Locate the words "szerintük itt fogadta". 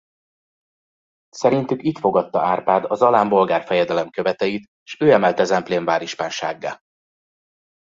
1.29-2.41